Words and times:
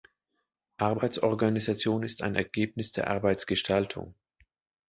Arbeitsorganisation 0.77 2.01
ist 2.01 2.23
ein 2.23 2.33
Ergebnis 2.33 2.91
der 2.91 3.07
Arbeitsgestaltung. 3.11 4.15